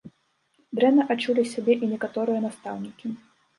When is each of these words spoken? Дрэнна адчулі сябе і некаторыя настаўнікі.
Дрэнна 0.79 1.03
адчулі 1.17 1.45
сябе 1.53 1.73
і 1.83 1.91
некаторыя 1.93 2.43
настаўнікі. 2.49 3.17